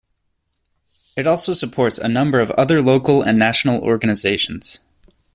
[1.15, 4.79] It also supports a number of other local and national organizations.